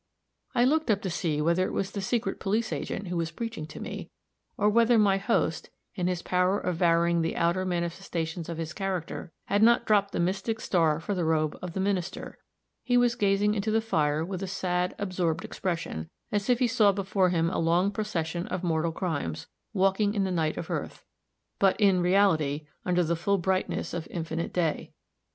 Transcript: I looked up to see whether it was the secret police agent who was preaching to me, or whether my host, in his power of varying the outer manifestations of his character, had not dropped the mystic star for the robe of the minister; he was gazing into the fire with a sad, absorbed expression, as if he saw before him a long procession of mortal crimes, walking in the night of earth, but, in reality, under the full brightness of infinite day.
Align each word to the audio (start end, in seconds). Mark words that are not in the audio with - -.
I 0.55 0.63
looked 0.63 0.89
up 0.89 1.03
to 1.03 1.11
see 1.11 1.41
whether 1.43 1.67
it 1.67 1.73
was 1.73 1.91
the 1.91 2.01
secret 2.01 2.39
police 2.39 2.73
agent 2.73 3.09
who 3.09 3.17
was 3.17 3.29
preaching 3.29 3.67
to 3.67 3.79
me, 3.79 4.09
or 4.57 4.67
whether 4.67 4.97
my 4.97 5.17
host, 5.17 5.69
in 5.93 6.07
his 6.07 6.23
power 6.23 6.59
of 6.59 6.77
varying 6.77 7.21
the 7.21 7.35
outer 7.35 7.65
manifestations 7.65 8.49
of 8.49 8.57
his 8.57 8.73
character, 8.73 9.31
had 9.45 9.61
not 9.61 9.85
dropped 9.85 10.11
the 10.11 10.19
mystic 10.19 10.59
star 10.59 10.99
for 10.99 11.13
the 11.13 11.23
robe 11.23 11.55
of 11.61 11.73
the 11.73 11.79
minister; 11.79 12.39
he 12.81 12.97
was 12.97 13.13
gazing 13.13 13.53
into 13.53 13.69
the 13.69 13.79
fire 13.79 14.25
with 14.25 14.41
a 14.41 14.47
sad, 14.47 14.95
absorbed 14.97 15.45
expression, 15.45 16.09
as 16.31 16.49
if 16.49 16.57
he 16.57 16.65
saw 16.67 16.91
before 16.91 17.29
him 17.29 17.51
a 17.51 17.59
long 17.59 17.91
procession 17.91 18.47
of 18.47 18.63
mortal 18.63 18.91
crimes, 18.91 19.45
walking 19.71 20.15
in 20.15 20.23
the 20.23 20.31
night 20.31 20.57
of 20.57 20.71
earth, 20.71 21.05
but, 21.59 21.79
in 21.79 22.01
reality, 22.01 22.65
under 22.85 23.03
the 23.03 23.15
full 23.15 23.37
brightness 23.37 23.93
of 23.93 24.07
infinite 24.09 24.51
day. 24.51 24.91